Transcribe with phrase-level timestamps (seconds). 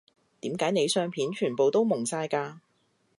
[0.39, 2.57] 點解你相片全部都矇晒㗎